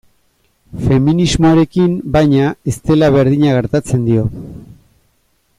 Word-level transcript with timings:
Feminismoarekin, 0.87 1.93
baina, 2.17 2.49
ez 2.73 2.77
dela 2.89 3.13
berdina 3.19 3.55
gertatzen 3.61 4.11
dio. 4.11 4.29